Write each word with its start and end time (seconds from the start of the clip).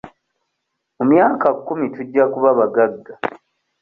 Mu 0.97 1.03
myaka 1.11 1.45
kkumi 1.57 1.85
tujja 1.95 2.23
kuba 2.33 2.49
bagagga. 2.59 3.11